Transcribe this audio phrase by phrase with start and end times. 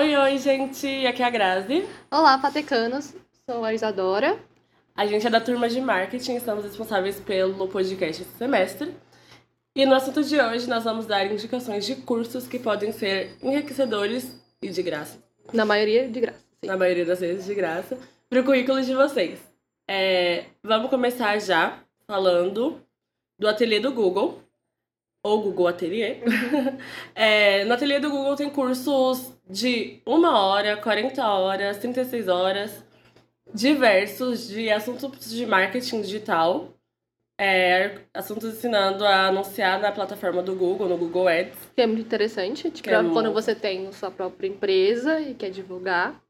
[0.00, 1.06] Oi, oi, gente!
[1.06, 1.86] Aqui é a Grazi.
[2.10, 3.14] Olá, patecanos.
[3.44, 4.38] Sou a Isadora.
[4.96, 8.96] A gente é da turma de marketing, estamos responsáveis pelo podcast esse semestre.
[9.76, 14.34] E no assunto de hoje nós vamos dar indicações de cursos que podem ser enriquecedores
[14.62, 15.22] e de graça.
[15.52, 16.38] Na maioria, de graça.
[16.64, 16.66] Sim.
[16.68, 17.98] Na maioria das vezes de graça,
[18.30, 19.38] para o currículo de vocês.
[19.86, 22.80] É, vamos começar já falando
[23.38, 24.40] do ateliê do Google,
[25.22, 26.18] ou Google Ateliê.
[27.14, 32.84] é, no ateliê do Google tem cursos de uma hora, 40 horas, 36 horas,
[33.52, 36.74] diversos de assuntos de marketing digital.
[37.42, 41.56] É, assuntos ensinando a anunciar na plataforma do Google, no Google Ads.
[41.74, 45.48] Que é muito interessante, tipo, é quando muito- você tem sua própria empresa e quer
[45.50, 46.20] divulgar.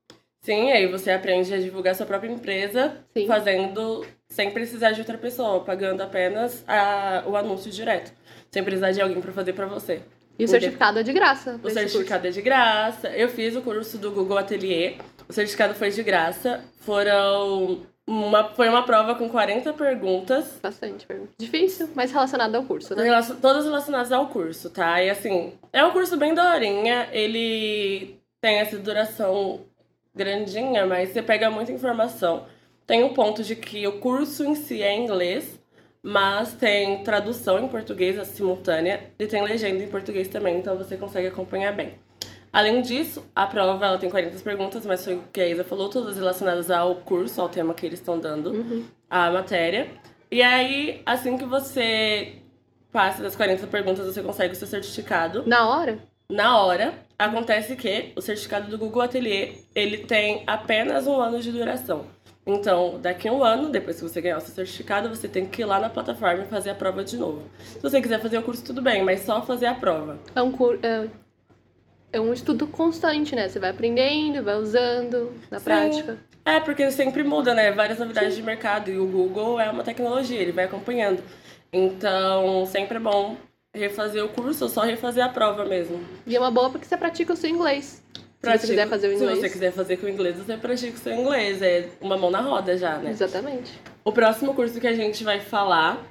[0.43, 3.27] Sim, aí você aprende a divulgar sua própria empresa Sim.
[3.27, 8.13] fazendo sem precisar de outra pessoa, pagando apenas a, o anúncio direto,
[8.51, 10.01] sem precisar de alguém para fazer para você.
[10.39, 11.61] E o certificado é de graça.
[11.63, 13.09] O certificado é de graça.
[13.11, 14.95] Eu fiz o curso do Google Atelier.
[15.29, 16.65] O certificado foi de graça.
[16.79, 20.61] Foram uma, foi uma prova com 40 perguntas, curso.
[20.63, 21.07] Bastante.
[21.07, 21.33] pergunta.
[21.39, 23.03] Difícil, mas relacionado ao curso, né?
[23.05, 25.03] relacion- todas relacionadas ao curso, tá?
[25.03, 27.09] E assim, é um curso bem daorinha.
[27.13, 29.61] Ele tem essa duração
[30.15, 32.45] grandinha, mas você pega muita informação.
[32.87, 35.61] Tem um ponto de que o curso em si é em inglês,
[36.03, 41.29] mas tem tradução em português simultânea e tem legenda em português também, então você consegue
[41.29, 41.95] acompanhar bem.
[42.53, 45.89] Além disso, a prova ela tem 40 perguntas, mas foi o que a Isa falou,
[45.89, 48.85] todas relacionadas ao curso, ao tema que eles estão dando, Uhum.
[49.09, 49.87] a matéria.
[50.29, 52.35] E aí, assim que você
[52.91, 55.45] passa das 40 perguntas, você consegue o seu certificado.
[55.47, 55.99] Na hora?
[56.29, 61.53] Na hora, acontece que o certificado do Google Atelier, ele tem apenas um ano de
[61.53, 62.07] duração.
[62.47, 65.61] Então, daqui a um ano, depois que você ganhar o seu certificado, você tem que
[65.61, 67.43] ir lá na plataforma e fazer a prova de novo.
[67.59, 70.19] Se você quiser fazer o curso, tudo bem, mas só fazer a prova.
[70.35, 70.81] É um curso.
[70.85, 71.09] É...
[72.15, 73.49] é um estudo constante, né?
[73.49, 75.65] Você vai aprendendo, vai usando na Sim.
[75.65, 76.19] prática.
[76.43, 77.71] É, porque sempre muda, né?
[77.71, 78.91] Várias novidades de mercado.
[78.91, 81.23] E o Google é uma tecnologia, ele vai acompanhando.
[81.71, 83.37] Então, sempre é bom
[83.75, 86.01] refazer o curso ou só refazer a prova mesmo.
[86.27, 88.03] E é uma boa porque você pratica o seu inglês.
[88.43, 89.35] Se você quiser fazer o inglês.
[89.35, 91.61] Se você quiser fazer com o inglês, você pratica o seu inglês.
[91.63, 93.11] É uma mão na roda já, né?
[93.11, 93.71] Exatamente.
[94.03, 96.03] O próximo curso que a gente vai falar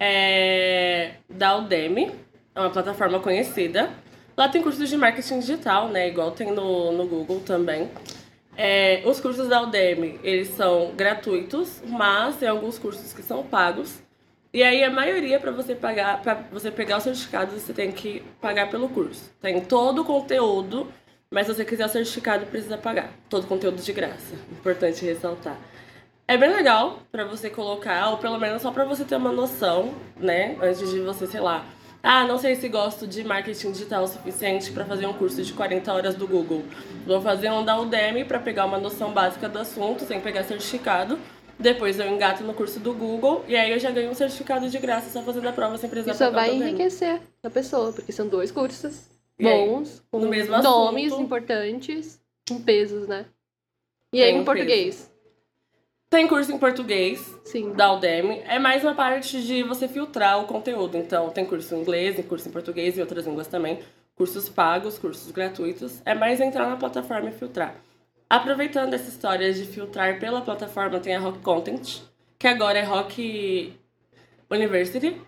[0.00, 2.10] é da Udemy,
[2.54, 3.90] é uma plataforma conhecida.
[4.36, 6.08] Lá tem cursos de marketing digital, né?
[6.08, 7.90] Igual tem no, no Google também.
[8.56, 14.02] É, os cursos da Udemy, eles são gratuitos, mas tem alguns cursos que são pagos.
[14.58, 18.24] E aí a maioria para você pagar, para você pegar o certificado, você tem que
[18.40, 19.30] pagar pelo curso.
[19.40, 20.92] Tem todo o conteúdo,
[21.30, 23.12] mas se você quiser o certificado, precisa pagar.
[23.30, 24.34] Todo o conteúdo de graça.
[24.50, 25.56] Importante ressaltar.
[26.26, 29.94] É bem legal pra você colocar, ou pelo menos só pra você ter uma noção,
[30.16, 30.56] né?
[30.60, 31.64] Antes de você, sei lá.
[32.02, 35.52] Ah, não sei se gosto de marketing digital o suficiente pra fazer um curso de
[35.52, 36.64] 40 horas do Google.
[37.06, 41.16] Vou fazer um da Udemy pra pegar uma noção básica do assunto, sem pegar certificado.
[41.58, 44.78] Depois eu engato no curso do Google e aí eu já ganho um certificado de
[44.78, 48.52] graça só fazendo a prova sem precisar Isso vai enriquecer a pessoa, porque são dois
[48.52, 49.00] cursos
[49.38, 51.24] E aí, bons, com no mesmo nomes assunto.
[51.24, 53.26] importantes, com pesos, né?
[54.12, 55.10] E aí em português.
[56.08, 57.72] Tem curso em português, Sim.
[57.72, 60.96] da Udemy é mais uma parte de você filtrar o conteúdo.
[60.96, 63.80] Então, tem curso em inglês, tem curso em português e outras línguas também.
[64.16, 66.00] Cursos pagos, cursos gratuitos.
[66.06, 67.74] É mais entrar na plataforma e filtrar.
[68.30, 72.00] Aproveitando essa história de filtrar pela plataforma, tem a Rock Content,
[72.38, 73.74] que agora é Rock
[74.50, 75.20] University.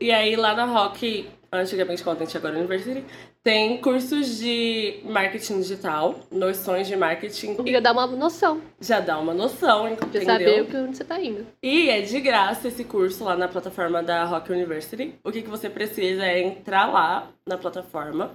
[0.00, 3.04] E aí, lá na Rock, antigamente Content, agora University,
[3.42, 7.54] tem cursos de marketing digital, noções de marketing.
[7.56, 10.22] Que já dá uma noção Já dá uma noção, de entendeu?
[10.24, 11.46] saber o que onde você tá indo.
[11.62, 15.14] E é de graça esse curso lá na plataforma da Rock University.
[15.24, 18.32] O que, que você precisa é entrar lá na plataforma.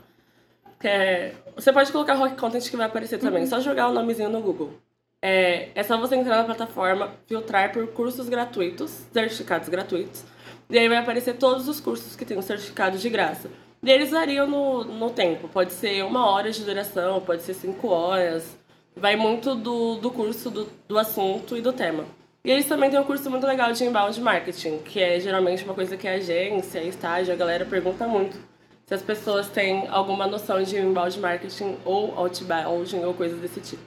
[0.84, 3.46] É- Você pode colocar Rock Content que vai aparecer também.
[3.46, 4.74] Só jogar o nomezinho no Google.
[5.22, 10.24] É, é só você entrar na plataforma, filtrar por cursos gratuitos, certificados gratuitos.
[10.70, 13.50] E aí vai aparecer todos os cursos que tem um certificado de graça.
[13.82, 15.48] E eles variam no, no tempo.
[15.48, 18.58] Pode ser uma hora de duração, pode ser cinco horas.
[18.96, 22.06] Vai muito do, do curso, do, do assunto e do tema.
[22.44, 25.74] E eles também têm um curso muito legal de inbound marketing, que é geralmente uma
[25.74, 28.38] coisa que a agência, estágio, a galera pergunta muito.
[28.86, 33.82] Se as pessoas têm alguma noção de inbound marketing ou outbound ou coisas desse tipo.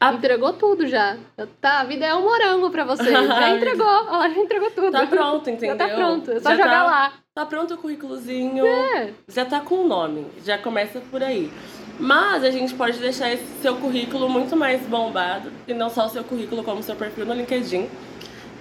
[0.00, 1.16] A- Entregou tudo já.
[1.60, 3.10] Tá, a vida é um morango pra você.
[3.12, 3.86] Já entregou.
[3.86, 4.92] Ela já entregou tudo.
[4.92, 5.76] Tá pronto, entendeu?
[5.76, 6.30] Já tá pronto.
[6.30, 7.12] É só Já jogar tá- lá.
[7.34, 8.66] Tá pronto o currículozinho.
[8.66, 9.12] É.
[9.28, 11.52] já tá com o nome, já começa por aí.
[12.00, 16.08] Mas a gente pode deixar esse seu currículo muito mais bombado, e não só o
[16.08, 17.88] seu currículo, como o seu perfil no LinkedIn.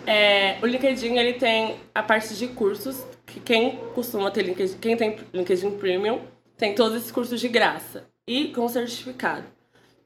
[0.06, 4.98] É, o LinkedIn ele tem a parte de cursos, que quem costuma ter LinkedIn, quem
[4.98, 6.22] tem LinkedIn Premium,
[6.58, 8.06] tem todos esses cursos de graça.
[8.30, 9.46] e com certificado.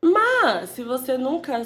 [0.03, 1.65] Mas, se você nunca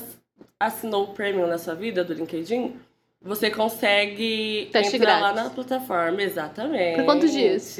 [0.60, 2.76] assinou o Premium na sua vida do LinkedIn,
[3.22, 5.44] você consegue Teste entrar lá grátis.
[5.44, 6.96] na plataforma, exatamente.
[6.98, 7.80] Por quantos dias?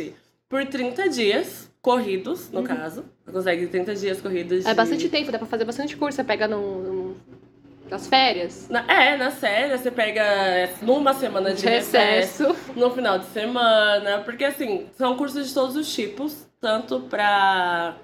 [0.50, 3.06] Por 30 dias corridos, no caso.
[3.26, 6.16] Você consegue 30 dias corridos É de- bastante tempo, dá pra fazer bastante curso.
[6.18, 6.95] Você pega no-
[7.90, 8.68] nas férias.
[8.70, 12.74] Na- é, na série, você pega é, numa semana de recesso, Recesso.
[12.76, 17.96] no final de semana, porque assim, são cursos de todos os tipos, tanto pra.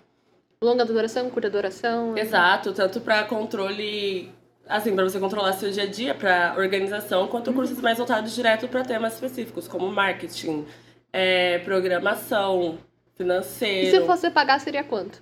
[0.64, 2.16] Longa duração, curta duração.
[2.18, 4.30] Exato, tanto pra controle.
[4.70, 8.68] Assim, pra você controlar seu dia a dia, pra organização, quanto cursos mais voltados direto
[8.68, 10.66] pra temas específicos, como marketing,
[11.12, 12.78] é, programação,
[13.14, 14.00] E financeiro.
[14.02, 15.22] se fosse pagar, seria quanto?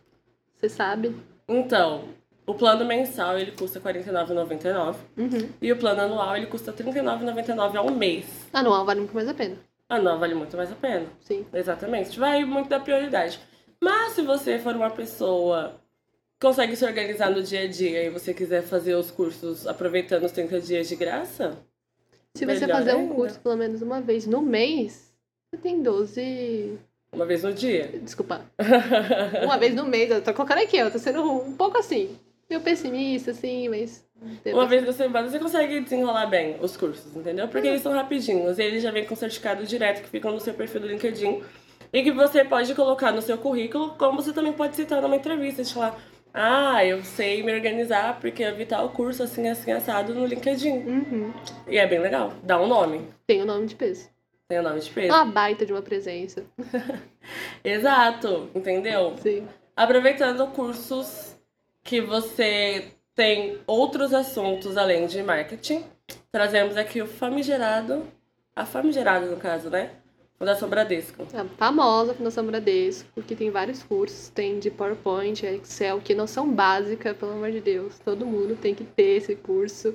[0.58, 1.16] Você sabe?
[1.48, 2.04] Então,
[2.50, 5.50] o plano mensal ele custa R$ 49,99 Uhum.
[5.62, 8.26] e o plano anual ele custa R$ 39,99 ao mês.
[8.54, 9.56] Anual vale muito mais a pena.
[9.88, 11.06] Anual vale muito mais a pena.
[11.22, 11.46] Sim.
[11.54, 12.20] Exatamente.
[12.20, 13.40] Vai muito da prioridade.
[13.82, 15.76] Mas se você for uma pessoa
[16.40, 20.24] que consegue se organizar no dia a dia e você quiser fazer os cursos aproveitando
[20.26, 21.58] os 30 dias de graça,
[22.36, 23.14] Se você fazer um ainda.
[23.16, 25.12] curso pelo menos uma vez no mês,
[25.50, 26.78] você tem 12.
[27.12, 27.90] uma vez no dia.
[28.04, 28.42] Desculpa.
[29.44, 32.16] Uma vez no mês, eu tô colocando aqui, eu tô sendo um pouco assim.
[32.50, 34.08] Meio pessimista, assim, mas.
[34.48, 37.48] Uma vez na semana você consegue desenrolar bem os cursos, entendeu?
[37.48, 38.58] Porque eles são rapidinhos.
[38.58, 41.42] E eles já vêm com certificado direto que ficam no seu perfil do LinkedIn.
[41.94, 45.64] E que você pode colocar no seu currículo, como você também pode citar numa entrevista,
[45.64, 46.00] de falar,
[46.34, 50.72] ah, eu sei me organizar porque eu vi tal curso assim, assim, assado no LinkedIn.
[50.72, 51.34] Uhum.
[51.68, 52.34] E é bem legal.
[52.44, 53.08] Dá um nome.
[53.26, 54.10] Tem o nome de peso.
[54.48, 55.14] Tem o nome de peso.
[55.14, 56.44] Uma baita de uma presença.
[57.64, 59.16] Exato, entendeu?
[59.22, 59.48] Sim.
[59.76, 61.29] Aproveitando cursos
[61.84, 65.84] que você tem outros assuntos além de marketing,
[66.32, 68.08] trazemos aqui o famigerado,
[68.56, 69.92] a famigerada no caso, né?
[70.38, 71.28] Fundação Bradesco.
[71.34, 76.50] A famosa Fundação Bradesco, que tem vários cursos, tem de PowerPoint, Excel, que não são
[76.50, 78.00] básicas, pelo amor de Deus.
[78.00, 79.94] Todo mundo tem que ter esse curso,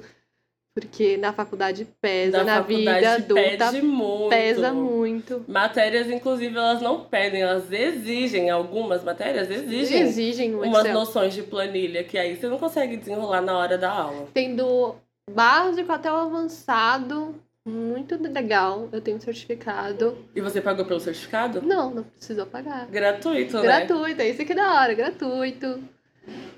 [0.74, 4.28] porque na faculdade pesa, na vida faculdade adulta pede muito.
[4.28, 5.44] pesa muito.
[5.46, 10.94] Matérias, inclusive, elas não pedem, elas exigem, algumas matérias exigem Exigem um umas Excel.
[10.94, 14.26] noções de planilha, que aí você não consegue desenrolar na hora da aula.
[14.34, 14.96] Tem do
[15.30, 18.88] básico até o avançado, muito legal.
[18.90, 20.18] Eu tenho certificado.
[20.34, 21.62] E você pagou pelo certificado?
[21.62, 22.86] Não, não precisou pagar.
[22.88, 23.62] Gratuito, né?
[23.62, 25.80] Gratuito, é isso é da hora, gratuito.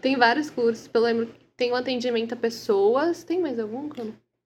[0.01, 3.25] Tem vários cursos, pelo lembro, tem um atendimento a pessoas.
[3.25, 3.89] Tem mais algum?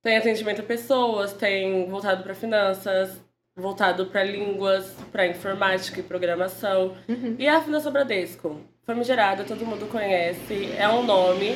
[0.02, 3.20] Tem atendimento a pessoas, tem voltado para finanças,
[3.54, 6.96] voltado para línguas, para informática e programação.
[7.08, 7.36] Uhum.
[7.38, 11.54] E a Fundação Bradesco, famigerada, todo mundo conhece, é um nome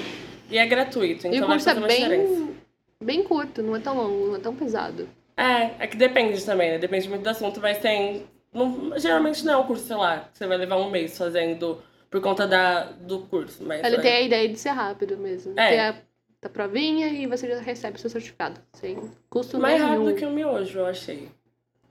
[0.50, 2.34] e é gratuito, E então o vai curso é fazer uma diferença.
[2.34, 2.56] bem,
[3.02, 5.08] bem curto, não é tão longo, não é tão pesado.
[5.36, 6.78] É, é que depende também, né?
[6.78, 8.26] Depende muito do assunto, mas tem.
[8.52, 11.82] não- geralmente não é um curso, sei lá, que você vai levar um mês fazendo
[12.14, 13.64] por conta da, do curso.
[13.66, 15.52] Mas Ele é- tem a ideia de ser rápido mesmo.
[15.58, 15.68] É.
[15.68, 15.96] Tem a,
[16.44, 18.60] a provinha e você já recebe seu certificado.
[18.74, 20.04] Sem custo mais nenhum.
[20.04, 21.28] rápido que o miojo, eu achei.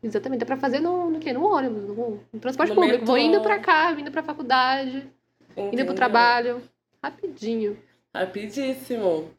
[0.01, 1.33] Exatamente, dá pra fazer no, no quê?
[1.33, 3.05] No ônibus, no, no transporte No público.
[3.05, 3.29] Vou metrô.
[3.31, 5.09] indo pra cá, vindo pra faculdade,
[5.57, 5.85] indo Entendeu?
[5.87, 6.61] pro trabalho.
[7.03, 7.77] Rapidinho.
[8.15, 9.29] Rapidíssimo.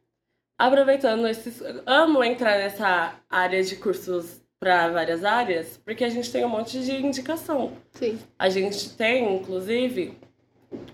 [0.59, 1.63] Aproveitando esses.
[1.87, 6.79] Amo entrar nessa área de cursos para várias áreas, porque a gente tem um monte
[6.85, 7.73] de indicação.
[7.93, 8.19] Sim.
[8.39, 10.17] A gente tem, inclusive,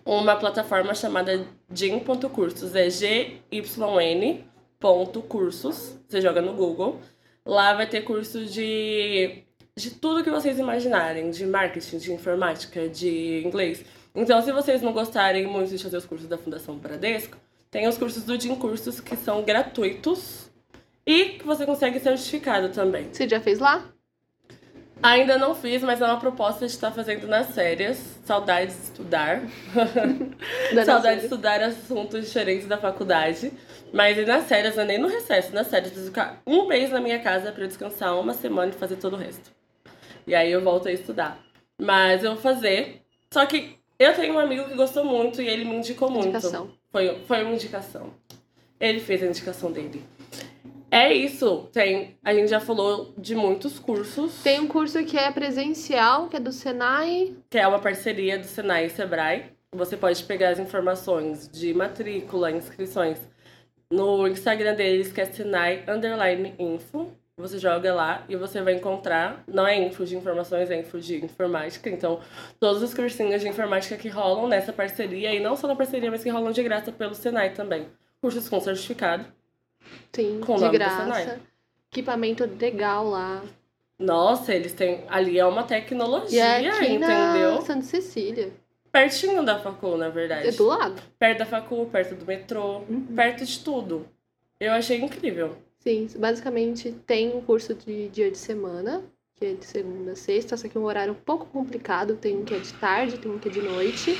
[0.04, 2.74] uma plataforma chamada gym.cursos.
[2.74, 4.44] É gyn.cursos.
[6.08, 7.00] Você joga no Google.
[7.44, 9.42] Lá vai ter cursos de,
[9.76, 13.84] de tudo que vocês imaginarem, de marketing, de informática, de inglês.
[14.14, 17.36] Então, se vocês não gostarem muito de fazer os cursos da Fundação Bradesco,
[17.70, 20.50] tem os cursos do Gym Cursos que são gratuitos
[21.06, 23.08] e que você consegue certificado também.
[23.12, 23.89] Você já fez lá?
[25.02, 28.18] Ainda não fiz, mas é uma proposta de estar fazendo nas férias.
[28.24, 29.42] Saudades de estudar.
[30.74, 33.52] Da Saudades de estudar assuntos diferentes da faculdade.
[33.92, 36.90] Mas e nas férias, não é nem no recesso, nas férias, preciso ficar um mês
[36.90, 39.50] na minha casa pra eu descansar uma semana e fazer todo o resto.
[40.26, 41.38] E aí eu volto a estudar.
[41.80, 43.02] Mas eu vou fazer.
[43.32, 46.28] Só que eu tenho um amigo que gostou muito e ele me indicou muito.
[46.28, 46.70] Indicação.
[46.92, 48.12] Foi, foi uma indicação.
[48.78, 50.04] Ele fez a indicação dele.
[50.90, 51.68] É isso.
[51.72, 54.42] Tem, a gente já falou de muitos cursos.
[54.42, 57.34] Tem um curso que é presencial, que é do Senai.
[57.48, 59.52] que é uma parceria do Senai e Sebrae.
[59.72, 63.18] Você pode pegar as informações de matrícula, inscrições
[63.88, 67.12] no Instagram deles, que é Senai Underline Info.
[67.36, 71.24] Você joga lá e você vai encontrar, não é info de informações, é info de
[71.24, 71.88] informática.
[71.88, 72.20] Então,
[72.58, 76.22] todos os cursinhos de informática que rolam nessa parceria, e não só na parceria, mas
[76.22, 77.86] que rolam de graça pelo Senai também.
[78.20, 79.24] Cursos com certificado.
[80.12, 81.40] Sim, Com de graça.
[81.92, 83.42] Equipamento legal lá.
[83.98, 85.04] Nossa, eles têm.
[85.08, 87.54] Ali é uma tecnologia, E é aqui entendeu?
[87.56, 88.52] na Santa Cecília.
[88.92, 90.48] pertinho da facul, na verdade.
[90.48, 91.00] É do lado.
[91.18, 93.06] Perto da facul, perto do metrô, Uhum.
[93.14, 94.06] perto de tudo.
[94.58, 95.56] Eu achei incrível.
[95.80, 99.02] Sim, basicamente tem um curso de dia de semana,
[99.36, 102.16] que é de segunda a sexta, só que é um horário um pouco complicado.
[102.16, 104.14] Tem um que é de tarde, tem um que é de noite.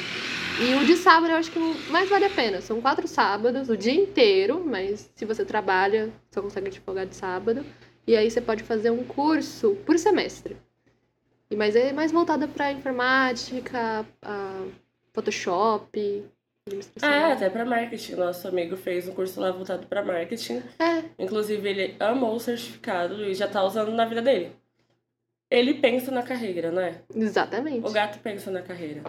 [0.60, 1.58] E o de sábado eu acho que
[1.90, 2.60] mais vale a pena.
[2.60, 7.16] São quatro sábados, o dia inteiro, mas se você trabalha, só consegue te folgar de
[7.16, 7.64] sábado.
[8.06, 10.56] E aí você pode fazer um curso por semestre.
[11.50, 14.64] E mas é mais voltada para informática, a
[15.14, 16.24] Photoshop.
[17.02, 18.16] É, até pra marketing.
[18.16, 20.62] Nosso amigo fez um curso lá voltado pra marketing.
[20.78, 24.52] É, Inclusive, ele amou o certificado e já tá usando na vida dele.
[25.50, 27.00] Ele pensa na carreira, não é?
[27.16, 27.84] exatamente.
[27.86, 29.02] O gato pensa na carreira.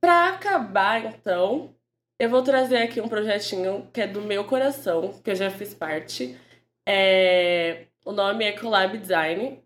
[0.00, 1.74] Pra acabar, então,
[2.18, 5.74] eu vou trazer aqui um projetinho que é do meu coração, que eu já fiz
[5.74, 6.38] parte.
[6.86, 7.86] É...
[8.04, 9.62] O nome é Collab Design.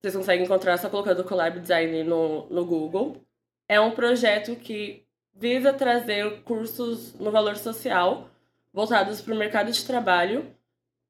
[0.00, 3.20] Vocês conseguem encontrar só colocando Collab Design no, no Google.
[3.68, 8.30] É um projeto que visa trazer cursos no valor social,
[8.72, 10.46] voltados para o mercado de trabalho,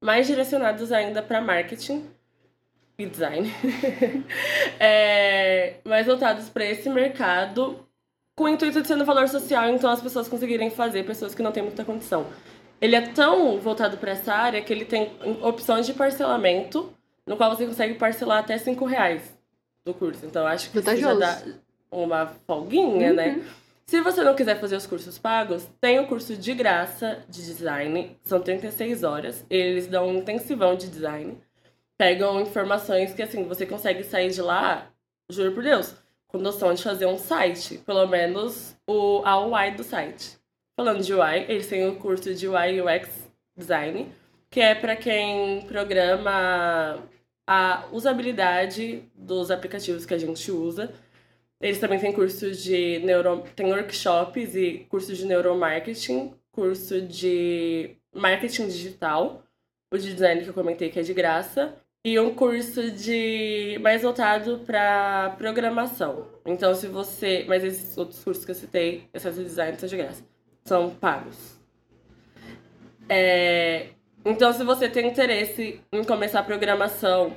[0.01, 2.09] mais direcionados ainda para marketing
[2.97, 3.49] e design.
[4.79, 7.86] é, mais voltados para esse mercado,
[8.37, 11.41] com o intuito de ser no valor social, então as pessoas conseguirem fazer, pessoas que
[11.41, 12.27] não têm muita condição.
[12.79, 16.93] Ele é tão voltado para essa área que ele tem opções de parcelamento,
[17.25, 19.35] no qual você consegue parcelar até 5 reais
[19.83, 20.23] do curso.
[20.23, 21.41] Então acho que isso já dá
[21.89, 23.29] uma folguinha, né?
[23.29, 23.43] Uhum.
[23.87, 28.15] Se você não quiser fazer os cursos pagos, tem o curso de graça de design,
[28.21, 29.43] são 36 horas.
[29.49, 31.39] Eles dão um intensivão de design.
[31.97, 34.91] Pegam informações que, assim, você consegue sair de lá,
[35.31, 35.95] juro por Deus,
[36.27, 37.77] com noção de fazer um site.
[37.79, 40.37] Pelo menos o, a UI do site.
[40.75, 44.11] Falando de UI, eles têm o curso de UI UX Design,
[44.49, 47.03] que é para quem programa
[47.47, 50.93] a usabilidade dos aplicativos que a gente usa.
[51.59, 53.43] Eles também têm cursos de neuro...
[53.55, 59.43] tem workshops e cursos de neuromarketing, curso de marketing digital,
[59.91, 64.01] o de design que eu comentei que é de graça, e um curso de mais
[64.01, 66.27] voltado para programação.
[66.45, 69.97] Então, se você, mas esses outros cursos que eu citei, exceto de design, são de
[69.97, 70.23] graça,
[70.63, 71.57] são pagos.
[73.09, 73.87] É...
[74.23, 77.35] Então, se você tem interesse em começar programação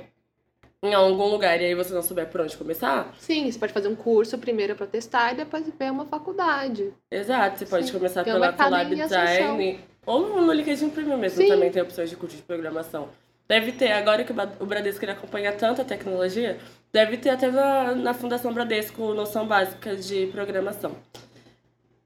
[0.83, 3.87] em algum lugar e aí você não souber por onde começar, Sim, você pode fazer
[3.87, 6.93] um curso primeiro para testar e depois ver uma faculdade.
[7.09, 7.93] Exato, você pode Sim.
[7.93, 11.49] começar pela em Design ou no LinkedIn Premium mesmo, Sim.
[11.49, 13.09] também tem opções de curso de programação.
[13.47, 16.57] Deve ter, agora que o Bradesco ele acompanha tanta tecnologia,
[16.91, 20.95] deve ter até na, na Fundação Bradesco noção básica de programação.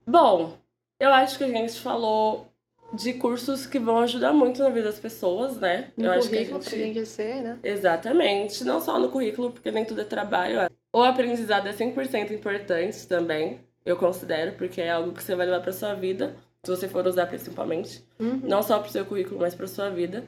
[0.08, 0.58] Bom,
[1.00, 2.51] eu acho que a gente falou
[2.94, 5.92] de cursos que vão ajudar muito na vida das pessoas, né?
[5.98, 6.70] No eu acho que a gente...
[6.70, 7.60] tem que ser, né?
[7.63, 8.63] Exatamente.
[8.63, 10.70] Não só no currículo, porque nem tudo é trabalho.
[10.94, 15.62] O aprendizado é 100% importante também, eu considero, porque é algo que você vai levar
[15.62, 18.04] para sua vida, se você for usar principalmente.
[18.20, 18.42] Uhum.
[18.44, 20.24] Não só para o seu currículo, mas para sua vida.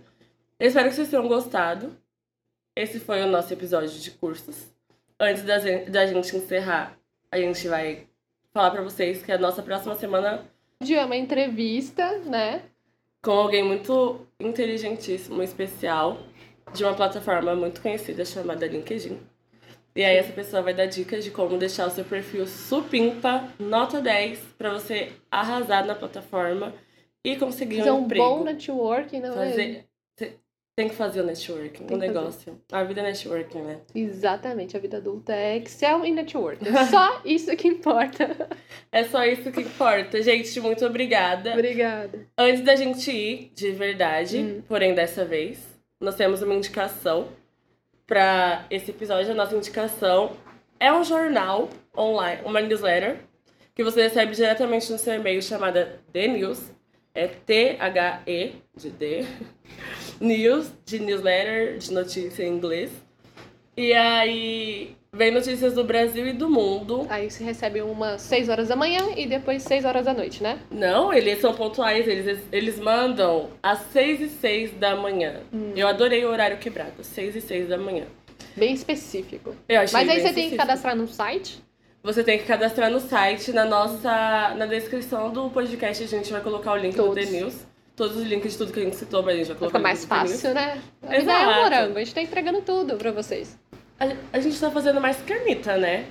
[0.60, 1.96] Eu espero que vocês tenham gostado.
[2.76, 4.68] Esse foi o nosso episódio de cursos.
[5.20, 6.98] Antes da gente, da gente encerrar,
[7.32, 8.08] a gente vai
[8.54, 10.46] falar para vocês que a nossa próxima semana
[10.82, 12.64] De uma entrevista, né?
[13.24, 16.18] com alguém muito inteligentíssimo, especial,
[16.74, 19.20] de uma plataforma muito conhecida chamada LinkedIn.
[19.96, 24.00] E aí essa pessoa vai dar dicas de como deixar o seu perfil supimpa, nota
[24.00, 26.74] 10, pra você arrasar na plataforma
[27.24, 28.24] e conseguir Fazer um um emprego.
[28.24, 29.50] bom networking, não é?
[29.50, 29.86] fazer...
[30.18, 30.38] cê
[30.78, 32.14] Tem que fazer o networking, Tem o fazer.
[32.14, 32.62] negócio.
[32.72, 33.80] A vida é networking, né?
[33.96, 36.66] Exatamente, a vida adulta é Excel e networking.
[36.92, 38.48] Só isso que importa.
[38.92, 40.22] É só isso que importa.
[40.22, 41.54] Gente, muito obrigada.
[41.54, 42.28] Obrigada.
[42.38, 44.62] Antes da gente ir, de verdade, Hum.
[44.68, 45.58] porém dessa vez,
[46.00, 47.28] nós temos uma indicação
[48.06, 49.32] para esse episódio.
[49.32, 50.34] A nossa indicação
[50.80, 53.18] é um jornal online, uma newsletter,
[53.74, 56.72] que você recebe diretamente no seu e-mail chamada The News.
[57.18, 59.26] É T-H-E, de D,
[60.22, 62.92] News, de newsletter, de notícia em inglês.
[63.76, 67.08] E aí vem notícias do Brasil e do mundo.
[67.10, 70.60] Aí você recebe umas 6 horas da manhã e depois 6 horas da noite, né?
[70.70, 75.42] Não, eles são pontuais, eles, eles mandam às 6 e 6 da manhã.
[75.52, 75.74] Hum.
[75.76, 78.06] Eu adorei o horário quebrado, 6 e 6 da manhã.
[78.56, 79.56] Bem específico.
[79.68, 80.58] Mas aí você tem que específico.
[80.58, 81.66] cadastrar no site.
[82.08, 84.56] Você tem que cadastrar no site, na nossa.
[84.56, 87.26] Na descrição do podcast a gente vai colocar o link do Todos.
[87.26, 87.68] The News.
[87.98, 89.80] Todos os links de tudo que a gente citou, mas a gente vai colocar ficar
[89.80, 90.82] o mais do fácil, né?
[91.04, 93.60] A vida é um morango, a gente tá entregando tudo pra vocês.
[94.00, 96.06] A, a gente tá fazendo mais que a Anitta, né?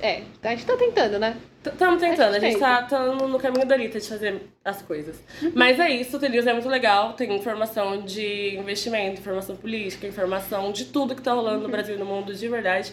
[0.00, 1.36] É, a gente tá tentando, né?
[1.64, 4.82] Estamos tentando, a gente gente tá, tá no, no caminho da Anitta de fazer as
[4.82, 5.22] coisas.
[5.54, 7.12] Mas é isso, o The News é muito legal.
[7.12, 11.98] Tem informação de investimento, informação política, informação de tudo que tá rolando no Brasil e
[11.98, 12.92] no mundo de verdade.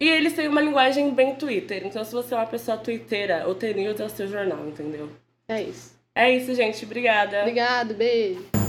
[0.00, 1.86] E eles têm uma linguagem bem Twitter.
[1.86, 5.08] Então, se você é uma pessoa twitteira, o T-News é o seu jornal, entendeu?
[5.48, 5.96] É isso.
[6.14, 6.84] É isso, gente.
[6.84, 7.40] Obrigada.
[7.40, 8.61] Obrigado, beijo.